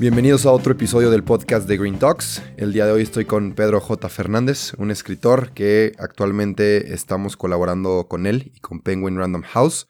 Bienvenidos 0.00 0.46
a 0.46 0.52
otro 0.52 0.74
episodio 0.74 1.10
del 1.10 1.24
podcast 1.24 1.68
de 1.68 1.76
Green 1.76 1.98
Talks. 1.98 2.40
El 2.56 2.72
día 2.72 2.86
de 2.86 2.92
hoy 2.92 3.02
estoy 3.02 3.24
con 3.24 3.52
Pedro 3.56 3.80
J. 3.80 4.08
Fernández, 4.08 4.72
un 4.78 4.92
escritor 4.92 5.50
que 5.54 5.90
actualmente 5.98 6.94
estamos 6.94 7.36
colaborando 7.36 8.06
con 8.08 8.28
él 8.28 8.52
y 8.54 8.60
con 8.60 8.80
Penguin 8.80 9.16
Random 9.16 9.42
House. 9.42 9.88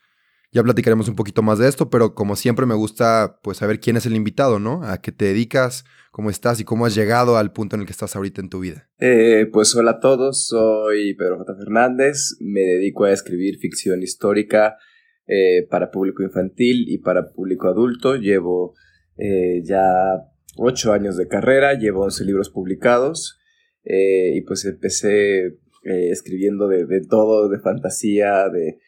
Ya 0.50 0.62
platicaremos 0.62 1.10
un 1.10 1.14
poquito 1.14 1.42
más 1.42 1.58
de 1.58 1.68
esto, 1.68 1.90
pero 1.90 2.14
como 2.14 2.36
siempre 2.36 2.64
me 2.64 2.74
gusta 2.74 3.38
pues 3.42 3.58
saber 3.58 3.80
quién 3.80 3.98
es 3.98 4.06
el 4.06 4.16
invitado, 4.16 4.58
¿no? 4.58 4.82
A 4.82 5.02
qué 5.02 5.12
te 5.12 5.26
dedicas, 5.26 5.84
cómo 6.10 6.30
estás 6.30 6.58
y 6.58 6.64
cómo 6.64 6.86
has 6.86 6.94
llegado 6.94 7.36
al 7.36 7.52
punto 7.52 7.76
en 7.76 7.80
el 7.80 7.86
que 7.86 7.92
estás 7.92 8.16
ahorita 8.16 8.40
en 8.40 8.48
tu 8.48 8.60
vida. 8.60 8.88
Eh, 9.00 9.46
pues 9.52 9.76
hola 9.76 9.90
a 9.90 10.00
todos, 10.00 10.46
soy 10.46 11.12
Pedro 11.16 11.36
J. 11.36 11.54
Fernández, 11.54 12.38
me 12.40 12.60
dedico 12.60 13.04
a 13.04 13.12
escribir 13.12 13.58
ficción 13.58 14.02
histórica 14.02 14.78
eh, 15.26 15.66
para 15.68 15.90
público 15.90 16.22
infantil 16.22 16.86
y 16.88 16.96
para 16.96 17.30
público 17.30 17.68
adulto. 17.68 18.16
Llevo 18.16 18.72
eh, 19.18 19.62
ya 19.64 20.30
ocho 20.56 20.92
años 20.92 21.16
de 21.16 21.26
carrera, 21.26 21.74
llevo 21.74 22.04
11 22.04 22.24
libros 22.24 22.50
publicados 22.50 23.38
eh, 23.84 24.32
y 24.36 24.42
pues 24.42 24.64
empecé 24.64 25.46
eh, 25.46 26.10
escribiendo 26.10 26.68
de, 26.68 27.00
todo, 27.08 27.48
de 27.48 27.58
fantasía, 27.58 28.48
de, 28.48 28.78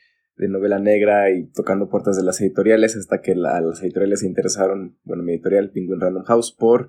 novela 0.49 0.79
negra 0.79 1.31
y 1.31 1.51
tocando 1.53 1.91
puertas 1.91 2.17
de 2.17 2.23
las 2.23 2.41
editoriales 2.41 2.97
hasta 2.97 3.21
que 3.21 3.35
las 3.35 3.83
editoriales 3.83 4.21
se 4.21 4.27
interesaron, 4.27 4.97
bueno, 5.05 5.23
mi 5.23 5.35
editorial 5.35 5.71
Penguin 5.71 6.01
Random 6.01 6.23
House 6.23 6.57
por, 6.59 6.89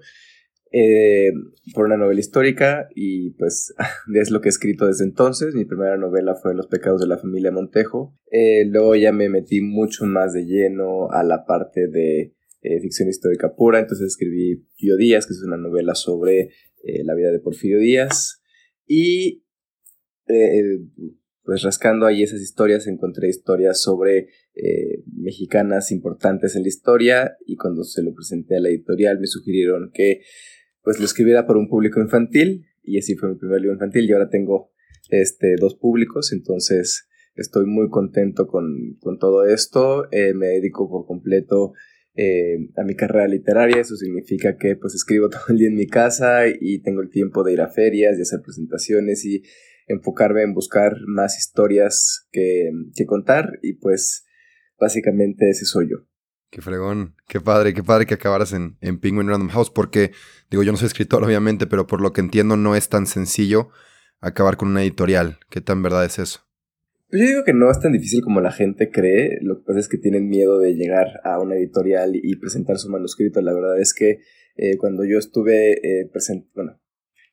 por 1.74 1.86
una 1.86 1.98
novela 1.98 2.22
histórica 2.22 2.88
y 2.96 3.32
pues 3.32 3.76
es 4.16 4.32
lo 4.32 4.40
que 4.40 4.48
he 4.48 4.52
escrito 4.52 4.88
desde 4.88 5.04
entonces. 5.04 5.54
Mi 5.54 5.66
primera 5.66 5.98
novela 5.98 6.36
fue 6.36 6.56
Los 6.56 6.68
pecados 6.68 7.02
de 7.02 7.08
la 7.08 7.18
familia 7.18 7.52
Montejo. 7.52 8.16
luego 8.68 8.96
ya 8.96 9.12
me 9.12 9.28
metí 9.28 9.60
mucho 9.60 10.06
más 10.06 10.32
de 10.32 10.46
lleno 10.46 11.12
a 11.12 11.22
la 11.24 11.44
parte 11.46 11.90
de 11.90 12.34
eh, 12.64 12.80
ficción 12.80 13.10
histórica 13.10 13.56
pura, 13.56 13.80
entonces 13.80 14.10
escribí 14.10 14.68
Pío 14.78 14.96
Díaz, 14.96 15.26
que 15.26 15.34
es 15.34 15.42
una 15.44 15.58
novela 15.58 15.96
sobre 15.96 16.52
eh, 16.84 17.04
la 17.04 17.16
vida 17.16 17.32
de 17.32 17.40
Porfirio 17.40 17.80
Díaz, 17.80 18.44
y 18.86 19.44
eh, 20.28 20.80
pues 21.44 21.64
rascando 21.64 22.06
ahí 22.06 22.22
esas 22.22 22.40
historias 22.40 22.86
encontré 22.86 23.30
historias 23.30 23.82
sobre 23.82 24.28
mexicanas 25.16 25.92
importantes 25.92 26.56
en 26.56 26.62
la 26.62 26.68
historia, 26.68 27.36
y 27.48 27.56
cuando 27.56 27.84
se 27.84 28.04
lo 28.04 28.14
presenté 28.14 28.58
a 28.58 28.60
la 28.60 28.70
editorial 28.70 29.20
me 29.20 29.26
sugirieron 29.26 29.90
que 29.92 30.22
pues 30.84 31.00
lo 31.00 31.06
escribiera 31.06 31.48
por 31.48 31.58
un 31.58 31.68
público 31.68 32.00
infantil, 32.00 32.66
y 32.84 33.00
así 33.00 33.16
fue 33.16 33.30
mi 33.30 33.38
primer 33.38 33.62
libro 33.62 33.74
infantil, 33.74 34.08
y 34.08 34.12
ahora 34.12 34.30
tengo 34.30 34.72
este, 35.10 35.56
dos 35.60 35.74
públicos, 35.74 36.32
entonces 36.32 37.08
estoy 37.34 37.66
muy 37.66 37.90
contento 37.90 38.46
con, 38.46 38.98
con 39.00 39.18
todo 39.18 39.46
esto, 39.46 40.08
me 40.12 40.48
dedico 40.48 40.88
por 40.88 41.08
completo 41.08 41.74
eh, 42.16 42.70
a 42.78 42.84
mi 42.84 42.96
carrera 42.96 43.28
literaria. 43.28 43.80
Eso 43.80 43.96
significa 43.96 44.58
que 44.58 44.76
pues 44.76 44.96
escribo 44.96 45.30
todo 45.30 45.44
el 45.50 45.58
día 45.58 45.68
en 45.68 45.76
mi 45.76 45.88
casa 45.88 46.48
y 46.48 46.82
tengo 46.82 47.02
el 47.02 47.10
tiempo 47.10 47.44
de 47.44 47.54
ir 47.54 47.62
a 47.62 47.70
ferias 47.70 48.18
y 48.18 48.22
hacer 48.22 48.42
presentaciones 48.42 49.26
y 49.26 49.44
enfocarme 49.88 50.44
en 50.44 50.54
buscar 50.54 50.94
más 51.08 51.38
historias 51.38 52.28
que, 52.32 52.70
que 52.96 53.06
contar 53.06 53.60
y 53.62 53.74
pues 53.74 54.26
básicamente 54.80 55.50
ese 55.50 55.66
soy 55.66 55.90
yo. 55.90 55.98
Qué 56.50 56.62
fregón, 56.62 57.16
qué 57.28 57.40
padre, 57.40 57.74
qué 57.74 57.82
padre 57.82 58.06
que 58.06 58.16
acabaras 58.16 58.52
en, 58.52 58.78
en 58.82 59.00
Penguin 59.00 59.30
Random 59.30 59.50
House, 59.50 59.70
porque 59.70 60.12
digo, 60.50 60.64
yo 60.64 60.74
no 60.74 60.78
soy 60.78 60.88
escritor 60.88 61.24
obviamente, 61.24 61.66
pero 61.66 61.88
por 61.88 62.02
lo 62.02 62.12
que 62.12 62.20
entiendo 62.20 62.58
no 62.58 62.76
es 62.76 62.90
tan 62.90 63.08
sencillo 63.08 63.70
acabar 64.20 64.58
con 64.58 64.68
una 64.70 64.82
editorial. 64.82 65.40
¿Qué 65.50 65.62
tan 65.62 65.82
verdad 65.82 66.04
es 66.04 66.20
eso? 66.20 66.51
Yo 67.12 67.26
digo 67.26 67.44
que 67.44 67.54
no 67.54 67.70
es 67.70 67.80
tan 67.80 67.92
difícil 67.92 68.22
como 68.22 68.40
la 68.40 68.52
gente 68.52 68.90
cree. 68.90 69.40
Lo 69.42 69.58
que 69.58 69.66
pasa 69.66 69.80
es 69.80 69.90
que 69.90 69.98
tienen 69.98 70.30
miedo 70.30 70.60
de 70.60 70.76
llegar 70.76 71.20
a 71.24 71.40
una 71.42 71.56
editorial 71.56 72.16
y 72.16 72.38
presentar 72.38 72.78
su 72.78 72.90
manuscrito. 72.90 73.42
La 73.42 73.54
verdad 73.54 73.80
es 73.80 73.94
que 73.94 74.20
eh, 74.56 74.78
cuando 74.78 75.04
yo 75.04 75.18
estuve 75.18 75.74
eh, 75.74 76.10
presente, 76.12 76.50
bueno, 76.56 76.80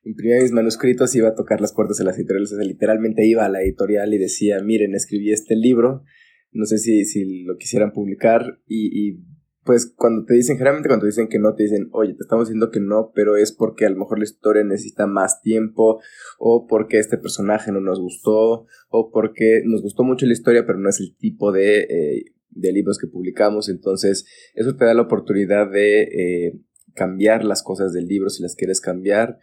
imprimía 0.02 0.40
mis 0.40 0.50
manuscritos, 0.50 1.14
iba 1.14 1.28
a 1.28 1.34
tocar 1.36 1.60
las 1.60 1.72
puertas 1.72 1.96
de 1.98 2.04
las 2.04 2.18
editoriales. 2.18 2.52
O 2.52 2.56
sea, 2.56 2.64
literalmente 2.64 3.24
iba 3.24 3.44
a 3.44 3.48
la 3.48 3.62
editorial 3.62 4.12
y 4.12 4.18
decía, 4.18 4.60
miren, 4.62 4.96
escribí 4.96 5.30
este 5.30 5.54
libro. 5.54 6.02
No 6.50 6.64
sé 6.64 6.78
si, 6.78 7.04
si 7.04 7.44
lo 7.44 7.56
quisieran 7.56 7.92
publicar 7.92 8.60
y, 8.66 9.10
y 9.10 9.24
pues 9.68 9.92
cuando 9.94 10.24
te 10.24 10.32
dicen, 10.32 10.56
generalmente 10.56 10.88
cuando 10.88 11.02
te 11.02 11.08
dicen 11.08 11.28
que 11.28 11.38
no, 11.38 11.54
te 11.54 11.64
dicen, 11.64 11.90
oye, 11.92 12.14
te 12.14 12.22
estamos 12.22 12.48
diciendo 12.48 12.70
que 12.70 12.80
no, 12.80 13.12
pero 13.14 13.36
es 13.36 13.52
porque 13.52 13.84
a 13.84 13.90
lo 13.90 13.96
mejor 13.96 14.16
la 14.16 14.24
historia 14.24 14.64
necesita 14.64 15.06
más 15.06 15.42
tiempo, 15.42 16.00
o 16.38 16.66
porque 16.66 16.98
este 16.98 17.18
personaje 17.18 17.70
no 17.70 17.82
nos 17.82 18.00
gustó, 18.00 18.64
o 18.88 19.10
porque 19.12 19.60
nos 19.66 19.82
gustó 19.82 20.04
mucho 20.04 20.24
la 20.24 20.32
historia, 20.32 20.64
pero 20.64 20.78
no 20.78 20.88
es 20.88 21.00
el 21.00 21.14
tipo 21.18 21.52
de, 21.52 21.80
eh, 21.80 22.24
de 22.48 22.72
libros 22.72 22.96
que 22.96 23.08
publicamos. 23.08 23.68
Entonces, 23.68 24.24
eso 24.54 24.74
te 24.74 24.86
da 24.86 24.94
la 24.94 25.02
oportunidad 25.02 25.70
de 25.70 26.00
eh, 26.04 26.60
cambiar 26.94 27.44
las 27.44 27.62
cosas 27.62 27.92
del 27.92 28.06
libro 28.06 28.30
si 28.30 28.42
las 28.42 28.56
quieres 28.56 28.80
cambiar. 28.80 29.38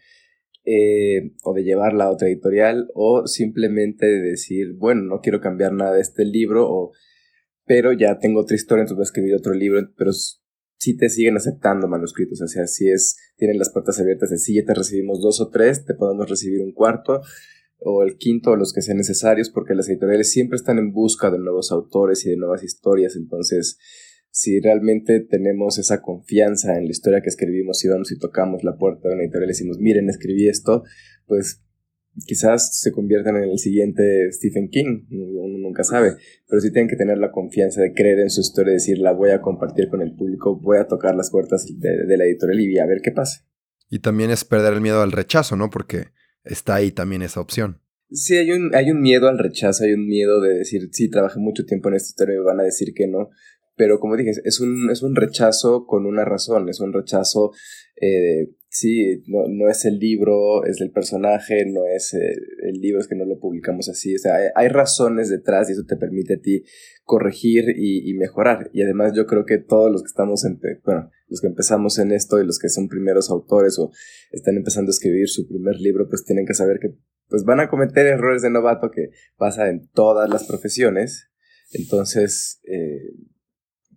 Eh, 0.65 1.33
o 1.43 1.53
de 1.53 1.63
llevarla 1.63 2.05
a 2.05 2.11
otra 2.11 2.27
editorial 2.27 2.89
o 2.95 3.27
simplemente 3.27 4.07
de 4.07 4.21
decir, 4.23 4.73
bueno, 4.73 5.03
no 5.03 5.19
quiero 5.21 5.39
cambiar 5.39 5.73
nada 5.73 5.93
de 5.93 6.01
este 6.01 6.25
libro 6.25 6.67
o 6.67 6.91
pero 7.65 7.93
ya 7.93 8.19
tengo 8.19 8.41
otra 8.41 8.55
historia, 8.55 8.81
entonces 8.81 8.97
voy 8.97 9.03
a 9.03 9.09
escribir 9.09 9.35
otro 9.35 9.53
libro, 9.53 9.79
pero 9.97 10.11
si 10.13 10.95
te 10.95 11.09
siguen 11.09 11.37
aceptando 11.37 11.87
manuscritos, 11.87 12.41
o 12.41 12.47
sea, 12.47 12.67
si 12.67 12.89
es, 12.89 13.17
tienen 13.37 13.57
las 13.57 13.71
puertas 13.71 13.99
abiertas 13.99 14.29
de 14.29 14.37
si 14.37 14.55
ya 14.55 14.65
te 14.65 14.73
recibimos 14.73 15.21
dos 15.21 15.41
o 15.41 15.49
tres, 15.49 15.85
te 15.85 15.95
podemos 15.95 16.29
recibir 16.29 16.61
un 16.61 16.73
cuarto 16.73 17.21
o 17.79 18.03
el 18.03 18.17
quinto 18.17 18.51
o 18.51 18.55
los 18.55 18.71
que 18.71 18.81
sean 18.81 18.97
necesarios, 18.97 19.49
porque 19.49 19.75
las 19.75 19.89
editoriales 19.89 20.31
siempre 20.31 20.55
están 20.55 20.77
en 20.77 20.91
busca 20.91 21.31
de 21.31 21.39
nuevos 21.39 21.71
autores 21.71 22.25
y 22.25 22.29
de 22.29 22.37
nuevas 22.37 22.63
historias, 22.63 23.15
entonces 23.15 23.77
si 24.29 24.59
realmente 24.59 25.21
tenemos 25.21 25.79
esa 25.79 26.01
confianza 26.01 26.77
en 26.77 26.85
la 26.85 26.91
historia 26.91 27.21
que 27.21 27.29
escribimos 27.29 27.83
y 27.85 27.87
vamos 27.87 28.11
y 28.11 28.19
tocamos 28.19 28.65
la 28.65 28.75
puerta 28.75 29.07
de 29.07 29.15
una 29.15 29.23
editorial 29.23 29.49
y 29.49 29.53
decimos, 29.53 29.79
miren, 29.79 30.09
escribí 30.09 30.49
esto, 30.49 30.83
pues 31.25 31.64
quizás 32.25 32.79
se 32.79 32.91
conviertan 32.91 33.35
en 33.37 33.49
el 33.49 33.59
siguiente 33.59 34.31
Stephen 34.31 34.69
King, 34.69 35.05
uno 35.11 35.57
nunca 35.57 35.83
sabe, 35.83 36.15
pero 36.47 36.61
sí 36.61 36.71
tienen 36.71 36.89
que 36.89 36.95
tener 36.95 37.17
la 37.17 37.31
confianza 37.31 37.81
de 37.81 37.93
creer 37.93 38.19
en 38.19 38.29
su 38.29 38.41
historia, 38.41 38.73
decir, 38.73 38.99
la 38.99 39.11
voy 39.11 39.31
a 39.31 39.41
compartir 39.41 39.89
con 39.89 40.01
el 40.01 40.15
público, 40.15 40.59
voy 40.59 40.77
a 40.77 40.87
tocar 40.87 41.15
las 41.15 41.31
puertas 41.31 41.65
de, 41.67 42.17
la 42.17 42.25
editorial 42.25 42.59
y 42.59 42.79
a 42.79 42.85
ver 42.85 42.99
qué 43.03 43.11
pasa. 43.11 43.45
Y 43.89 43.99
también 43.99 44.31
es 44.31 44.45
perder 44.45 44.73
el 44.73 44.81
miedo 44.81 45.01
al 45.01 45.11
rechazo, 45.11 45.55
¿no? 45.55 45.69
Porque 45.69 46.07
está 46.43 46.75
ahí 46.75 46.91
también 46.91 47.21
esa 47.21 47.41
opción. 47.41 47.81
Sí, 48.09 48.37
hay 48.37 48.51
un, 48.51 48.73
hay 48.73 48.91
un 48.91 49.01
miedo 49.01 49.27
al 49.27 49.37
rechazo, 49.37 49.83
hay 49.83 49.93
un 49.93 50.07
miedo 50.07 50.39
de 50.39 50.59
decir, 50.59 50.89
sí, 50.91 51.09
trabajé 51.09 51.39
mucho 51.39 51.65
tiempo 51.65 51.89
en 51.89 51.95
esta 51.95 52.09
historia 52.09 52.35
y 52.35 52.37
me 52.39 52.45
van 52.45 52.59
a 52.59 52.63
decir 52.63 52.93
que 52.95 53.07
no, 53.07 53.29
pero 53.75 53.99
como 53.99 54.15
dije, 54.15 54.31
es 54.43 54.59
un, 54.59 54.89
es 54.89 55.01
un 55.01 55.15
rechazo 55.15 55.85
con 55.85 56.05
una 56.05 56.23
razón, 56.23 56.69
es 56.69 56.79
un 56.79 56.93
rechazo 56.93 57.51
eh, 57.99 58.49
sí, 58.75 59.23
no, 59.27 59.47
no, 59.47 59.69
es 59.69 59.85
el 59.85 59.99
libro, 59.99 60.65
es 60.65 60.81
el 60.81 60.91
personaje, 60.91 61.65
no 61.65 61.85
es 61.85 62.13
eh, 62.13 62.35
el 62.63 62.81
libro, 62.81 62.99
es 62.99 63.07
que 63.07 63.15
no 63.15 63.25
lo 63.25 63.39
publicamos 63.39 63.87
así. 63.89 64.13
O 64.15 64.17
sea, 64.17 64.35
hay, 64.53 64.67
razones 64.67 65.29
detrás 65.29 65.69
y 65.69 65.73
eso 65.73 65.83
te 65.87 65.95
permite 65.95 66.35
a 66.35 66.39
ti 66.39 66.63
corregir 67.03 67.65
y, 67.77 68.13
mejorar. 68.15 68.69
Y 68.73 68.81
además 68.83 69.13
yo 69.15 69.25
creo 69.25 69.45
que 69.45 69.59
todos 69.59 69.91
los 69.91 70.01
que 70.03 70.07
estamos, 70.07 70.43
en, 70.43 70.59
bueno, 70.83 71.09
los 71.27 71.39
que 71.39 71.47
empezamos 71.47 71.97
en 71.99 72.11
esto 72.11 72.41
y 72.41 72.45
los 72.45 72.59
que 72.59 72.69
son 72.69 72.89
primeros 72.89 73.29
autores 73.29 73.79
o 73.79 73.91
están 74.31 74.57
empezando 74.57 74.89
a 74.89 74.95
escribir 74.95 75.29
su 75.29 75.47
primer 75.47 75.75
libro, 75.79 76.07
pues 76.09 76.25
tienen 76.25 76.45
que 76.45 76.53
saber 76.53 76.79
que 76.79 76.95
pues 77.29 77.43
van 77.43 77.59
a 77.59 77.69
cometer 77.69 78.05
errores 78.05 78.41
de 78.41 78.49
novato 78.49 78.91
que 78.91 79.09
pasa 79.37 79.69
en 79.69 79.87
todas 79.89 80.29
las 80.29 80.45
profesiones. 80.45 81.29
Entonces, 81.71 82.59
eh, 82.65 83.13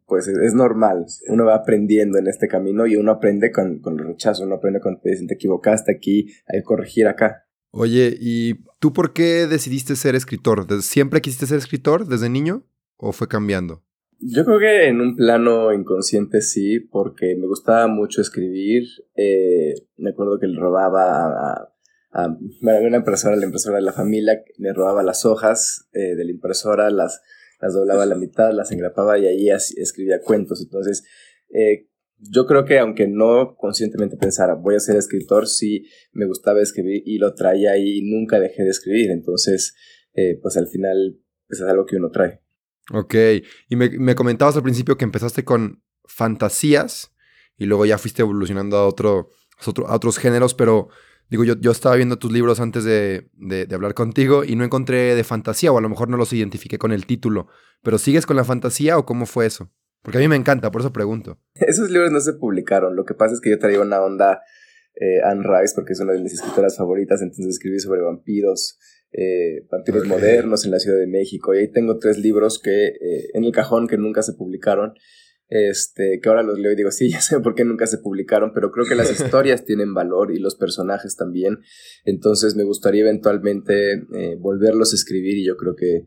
pues 0.09 0.27
es, 0.27 0.55
normal. 0.55 1.05
Uno 1.29 1.45
va 1.45 1.55
aprendiendo 1.55 2.19
en 2.19 2.27
este 2.27 2.49
camino 2.49 2.87
y 2.87 2.97
uno 2.97 3.13
aprende 3.13 3.53
con, 3.53 3.79
con 3.79 4.01
el 4.01 4.07
rechazo, 4.07 4.45
uno 4.45 4.57
aprende 4.57 4.81
cuando 4.81 5.01
te 5.01 5.11
dicen 5.11 5.29
te 5.29 5.35
equivocaste 5.35 5.93
aquí, 5.93 6.33
hay 6.47 6.61
que 6.61 6.65
corregir 6.65 7.07
acá. 7.07 7.45
Oye, 7.71 8.17
¿y 8.19 8.55
tú 8.81 8.95
por 8.95 9.13
qué 9.13 9.47
decidiste 9.47 9.95
ser 9.95 10.15
escritor? 10.15 10.67
¿Siempre 10.83 11.21
quisiste 11.21 11.47
ser 11.47 11.59
escritor 11.59 12.07
desde 12.07 12.31
niño 12.31 12.65
o 12.97 13.13
fue 13.13 13.29
cambiando? 13.29 13.85
Yo 14.21 14.45
creo 14.45 14.59
que 14.59 14.89
en 14.89 15.01
un 15.01 15.15
plano 15.15 15.73
inconsciente 15.73 16.41
sí, 16.41 16.81
porque 16.81 17.37
me 17.37 17.47
gustaba 17.47 17.87
mucho 17.87 18.23
escribir. 18.23 18.85
Eh, 19.15 19.75
me 19.99 20.11
acuerdo 20.11 20.41
que 20.41 20.49
le 20.49 20.59
robaba 20.59 21.27
a, 21.27 21.73
a, 22.13 22.37
una 22.63 22.97
impresora, 22.97 23.37
la 23.37 23.45
impresora 23.45 23.77
de 23.77 23.83
la 23.83 23.93
familia, 23.93 24.43
le 24.57 24.73
robaba 24.73 25.03
las 25.03 25.25
hojas 25.25 25.89
eh, 25.93 26.17
de 26.17 26.25
la 26.25 26.31
impresora, 26.33 26.91
las 26.91 27.21
las 27.61 27.75
doblaba 27.75 28.05
a 28.05 28.07
la 28.07 28.15
mitad, 28.15 28.53
las 28.53 28.71
engrapaba 28.73 29.19
y 29.19 29.27
ahí 29.27 29.49
escribía 29.51 30.21
cuentos. 30.23 30.61
Entonces, 30.63 31.05
eh, 31.51 31.89
yo 32.19 32.47
creo 32.47 32.65
que 32.65 32.79
aunque 32.79 33.07
no 33.07 33.57
conscientemente 33.57 34.17
pensara 34.17 34.55
voy 34.55 34.75
a 34.75 34.81
ser 34.81 34.97
escritor, 34.97 35.47
sí 35.47 35.85
me 36.13 36.27
gustaba 36.27 36.61
escribir 36.61 37.03
y 37.05 37.19
lo 37.19 37.35
traía 37.35 37.73
ahí 37.73 37.99
y 37.99 38.11
nunca 38.11 38.41
dejé 38.41 38.65
de 38.65 38.71
escribir. 38.71 39.11
Entonces, 39.11 39.75
eh, 40.15 40.39
pues 40.43 40.57
al 40.57 40.69
final 40.69 41.21
pues, 41.47 41.61
es 41.61 41.67
algo 41.67 41.87
que 41.87 41.97
uno 41.97 42.11
trae. 42.11 42.43
Ok, 42.93 43.15
y 43.69 43.77
me, 43.77 44.15
comentabas 44.15 44.57
al 44.57 44.63
principio 44.63 44.97
que 44.97 45.05
empezaste 45.05 45.45
con 45.45 45.83
fantasías 46.07 47.15
y 47.59 47.67
luego 47.67 47.85
ya 47.85 47.99
fuiste 47.99 48.23
evolucionando 48.23 48.79
a, 48.79 48.87
otro, 48.87 49.29
a 49.87 49.95
otros 49.95 50.17
géneros, 50.17 50.55
pero 50.55 50.89
digo, 51.31 51.45
yo, 51.45 51.55
yo 51.61 51.71
estaba 51.71 51.97
viendo 51.97 52.19
tus 52.19 52.33
libros 52.33 52.61
antes 52.61 52.85
de, 52.85 53.29
de, 53.35 53.67
hablar 53.75 53.95
contigo 53.95 54.45
y 54.45 54.57
no 54.57 54.65
encontré 54.65 55.15
de 55.15 55.25
fantasía, 55.25 55.73
o 55.73 55.79
a 55.79 55.81
lo 55.81 55.89
mejor 55.89 56.09
no 56.09 56.17
los 56.17 56.33
identifiqué 56.33 56.79
con 56.79 56.93
el 56.93 57.07
título, 57.07 57.49
pero 57.83 57.99
¿sigues 57.99 58.27
con 58.27 58.37
la 58.37 58.45
fantasía 58.45 58.99
o 58.99 59.07
cómo 59.07 59.27
fue 59.27 59.47
eso? 59.47 59.71
Porque 60.03 60.19
a 60.19 60.21
mí 60.21 60.29
me 60.29 60.37
encanta, 60.37 60.71
por 60.71 60.81
eso 60.81 60.93
pregunto. 60.93 61.39
Esos 61.55 61.91
libros 61.91 62.13
no 62.13 62.21
se 62.21 62.35
publicaron, 62.35 62.97
lo 62.97 63.05
que 63.05 63.15
pasa 63.15 63.35
es 63.35 63.41
que 63.41 63.51
yo 63.51 63.59
traía 63.59 63.81
una 63.81 64.01
onda 64.01 64.41
eh, 65.01 65.21
Anne 65.23 65.45
Rice 65.45 65.75
porque 65.75 65.93
es 65.93 66.01
una 66.01 66.13
de 66.13 66.21
mis 66.21 66.35
escritoras 66.35 66.77
favoritas, 66.77 67.23
entonces 67.23 67.47
escribí 67.47 67.79
sobre 67.79 68.01
vampiros, 68.03 68.79
eh, 69.13 69.65
vampiros 69.71 70.07
modernos 70.07 70.65
en 70.65 70.73
la 70.73 70.81
Ciudad 70.81 70.99
de 70.99 71.07
México. 71.07 71.55
Y 71.55 71.59
ahí 71.59 71.71
tengo 71.71 71.99
tres 71.99 72.19
libros 72.19 72.61
que 72.61 72.89
eh, 72.89 73.31
en 73.35 73.45
el 73.45 73.53
cajón 73.53 73.87
que 73.87 73.97
nunca 73.97 74.23
se 74.23 74.33
publicaron. 74.33 74.95
Este, 75.49 76.21
que 76.23 76.29
ahora 76.29 76.43
los 76.43 76.59
leo 76.59 76.73
y 76.73 76.77
digo, 76.77 76.91
sí, 76.91 77.11
ya 77.11 77.21
sé 77.21 77.41
por 77.41 77.55
qué 77.55 77.65
nunca 77.65 77.87
se 77.87 77.99
publicaron, 77.99 78.53
pero 78.53 78.71
creo 78.71 78.87
que 78.87 78.95
las 78.95 79.11
historias 79.21 79.65
tienen 79.65 79.95
valor 79.95 80.31
y 80.33 80.39
los 80.39 80.57
personajes 80.57 81.17
también. 81.17 81.59
Entonces 82.05 82.55
me 82.55 82.65
gustaría 82.65 83.03
eventualmente 83.03 83.93
eh, 83.93 84.37
volverlos 84.39 84.93
a 84.93 84.97
escribir 84.97 85.39
y 85.39 85.47
yo 85.47 85.57
creo 85.57 85.75
que 85.75 86.05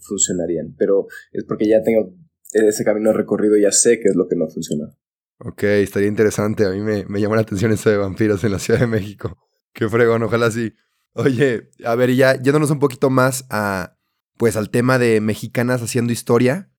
funcionarían. 0.00 0.74
Pero 0.78 1.06
es 1.32 1.44
porque 1.44 1.68
ya 1.68 1.82
tengo 1.82 2.14
ese 2.52 2.84
camino 2.84 3.12
recorrido, 3.12 3.56
ya 3.56 3.72
sé 3.72 4.00
qué 4.00 4.08
es 4.08 4.16
lo 4.16 4.26
que 4.28 4.36
no 4.36 4.48
funcionó. 4.48 4.96
Ok, 5.44 5.64
estaría 5.64 6.08
interesante. 6.08 6.64
A 6.64 6.70
mí 6.70 6.80
me, 6.80 7.04
me 7.06 7.20
llamó 7.20 7.34
la 7.34 7.42
atención 7.42 7.72
eso 7.72 7.90
de 7.90 7.96
vampiros 7.96 8.44
en 8.44 8.52
la 8.52 8.58
Ciudad 8.58 8.80
de 8.80 8.86
México. 8.86 9.36
Qué 9.72 9.88
fregón, 9.88 10.22
ojalá 10.22 10.50
sí. 10.50 10.74
Oye, 11.14 11.70
a 11.84 11.94
ver, 11.94 12.14
ya 12.14 12.40
yéndonos 12.40 12.70
un 12.70 12.78
poquito 12.78 13.10
más 13.10 13.46
a, 13.50 13.98
pues, 14.36 14.56
al 14.56 14.70
tema 14.70 14.98
de 14.98 15.20
mexicanas 15.20 15.82
haciendo 15.82 16.12
historia. 16.12 16.70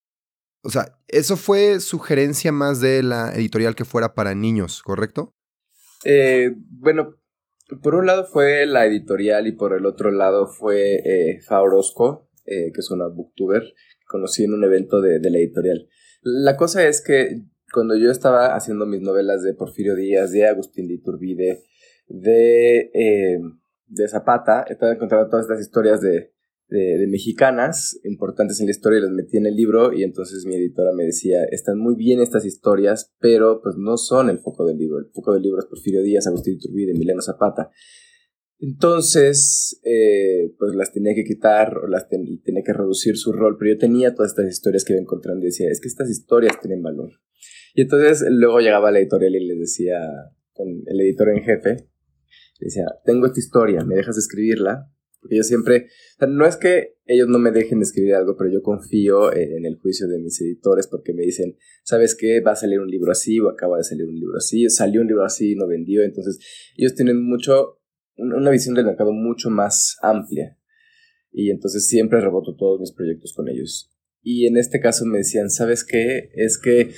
O 0.62 0.69
sea, 0.69 0.97
eso 1.13 1.38
fue 1.38 1.80
sugerencia 1.80 2.51
más 2.51 2.81
de 2.81 3.04
la 3.04 3.33
editorial 3.33 3.75
que 3.75 3.86
fuera 3.86 4.13
para 4.13 4.36
niños, 4.36 4.81
¿correcto? 4.83 5.33
Eh, 6.06 6.51
bueno, 6.69 7.15
por 7.81 7.95
un 7.95 8.06
lado 8.06 8.25
fue 8.25 8.65
la 8.65 8.86
editorial 8.86 9.48
y 9.48 9.54
por 9.54 9.74
el 9.74 9.86
otro 9.86 10.12
lado 10.12 10.48
fue 10.48 10.95
eh, 10.95 11.39
Faorosco, 11.48 12.30
eh, 12.45 12.71
que 12.74 12.80
es 12.80 12.92
una 12.92 13.07
booktuber 13.07 13.63
conocí 14.13 14.44
en 14.44 14.54
un 14.54 14.63
evento 14.63 15.01
de, 15.01 15.19
de 15.19 15.30
la 15.31 15.39
editorial. 15.39 15.88
La 16.21 16.56
cosa 16.56 16.88
es 16.88 17.01
que 17.01 17.42
cuando 17.74 17.98
yo 17.98 18.12
estaba 18.12 18.56
haciendo 18.56 18.86
mis 18.86 19.01
novelas 19.01 19.42
de 19.42 19.56
Porfirio 19.56 19.95
Díaz, 19.95 20.31
de 20.31 20.48
Agustín 20.48 20.88
de 20.88 20.94
Iturbide, 20.94 21.63
de 22.07 22.92
eh, 22.94 23.39
de 23.88 24.07
Zapata, 24.07 24.66
estaba 24.69 24.94
encontrando 24.94 25.30
todas 25.30 25.45
estas 25.45 25.62
historias 25.62 26.00
de, 26.01 26.31
de, 26.69 27.06
mexicanas 27.07 28.00
importantes 28.04 28.60
en 28.60 28.68
la 28.68 28.71
historia 28.71 29.00
y 29.00 29.01
las 29.04 29.12
metí 29.12 29.38
en 29.38 29.45
el 29.45 29.56
libro 29.56 29.94
y 29.94 30.04
entonces 30.04 30.45
mi 30.45 30.56
editora 30.56 30.92
me 30.94 31.06
decía, 31.06 31.44
están 31.51 31.77
muy 31.77 31.95
bien 31.95 32.21
estas 32.21 32.45
historias, 32.45 33.13
pero 33.19 33.62
pues 33.62 33.75
no 33.77 33.98
son 33.98 34.30
el 34.30 34.39
foco 34.39 34.65
del 34.65 34.77
libro. 34.77 35.00
El 35.00 35.12
foco 35.12 35.33
del 35.33 35.44
libro 35.44 35.60
es 35.60 35.65
Porfirio 35.65 36.01
Díaz, 36.01 36.27
Agustín 36.27 36.56
Iturbide, 36.56 36.92
Emiliano 36.92 37.21
Zapata. 37.21 37.69
Entonces, 38.60 39.81
eh, 39.83 40.54
pues 40.57 40.74
las 40.75 40.94
tenía 40.94 41.13
que 41.13 41.25
quitar 41.25 41.77
o 41.77 41.88
las 41.88 42.07
tenía 42.07 42.63
que 42.66 42.74
reducir 42.74 43.18
su 43.18 43.33
rol, 43.33 43.57
pero 43.59 43.74
yo 43.74 43.77
tenía 43.77 44.16
todas 44.16 44.31
estas 44.31 44.50
historias 44.50 44.86
que 44.86 44.94
iba 44.94 45.01
encontrando 45.01 45.42
y 45.42 45.48
decía, 45.48 45.68
es 45.69 45.81
que 45.81 45.89
estas 45.89 46.09
historias 46.09 46.59
tienen 46.62 46.81
valor. 46.81 47.12
Y 47.75 47.81
entonces 47.81 48.24
luego 48.30 48.59
llegaba 48.59 48.92
la 48.92 49.00
editorial 49.00 49.36
y 49.36 49.48
les 49.48 49.59
decía, 49.59 50.00
con 50.54 50.68
el 50.86 51.01
editor 51.01 51.30
en 51.30 51.44
jefe, 51.44 51.89
decía, 52.59 52.86
tengo 53.04 53.25
esta 53.25 53.39
historia, 53.39 53.83
¿me 53.83 53.95
dejas 53.95 54.18
escribirla? 54.18 54.89
Porque 55.24 55.38
yo 55.38 55.44
siempre, 55.44 55.88
no 56.28 56.46
es 56.46 56.58
que 56.58 56.98
ellos 57.06 57.30
no 57.30 57.40
me 57.40 57.52
dejen 57.52 57.81
escribir 57.81 58.14
algo, 58.14 58.36
pero 58.36 58.52
yo 58.52 58.62
confío 58.62 59.34
en 59.34 59.66
el 59.66 59.78
juicio 59.78 60.06
de 60.10 60.20
mis 60.20 60.42
editores 60.42 60.88
porque 60.88 61.14
me 61.14 61.22
dicen, 61.22 61.56
¿sabes 61.86 62.14
qué? 62.14 62.42
Va 62.42 62.52
a 62.52 62.58
salir 62.58 62.81
un 62.81 62.90
libro 62.90 63.10
así 63.14 63.40
o 63.40 63.50
acaba 63.50 63.78
de 63.78 63.86
salir 63.86 64.06
un 64.06 64.16
libro 64.16 64.36
así, 64.36 64.70
salió 64.70 65.00
un 65.00 65.08
libro 65.08 65.24
así 65.24 65.54
y 65.54 65.56
no 65.56 65.66
vendió. 65.66 66.04
Entonces, 66.04 66.40
ellos 66.75 66.94
tienen 66.94 67.24
mucho, 67.24 67.80
una 68.18 68.52
visión 68.52 68.75
del 68.75 68.86
mercado 68.86 69.14
mucho 69.14 69.50
más 69.50 69.96
amplia. 70.02 70.58
Y 71.31 71.50
entonces 71.50 71.88
siempre 71.88 72.19
reboto 72.19 72.58
todos 72.58 72.81
mis 72.81 72.92
proyectos 72.92 73.31
con 73.34 73.48
ellos. 73.48 73.96
Y 74.22 74.46
en 74.46 74.58
este 74.58 74.81
caso 74.81 75.06
me 75.06 75.19
decían, 75.19 75.50
¿sabes 75.50 75.86
qué? 75.86 76.31
Es 76.34 76.58
que 76.58 76.92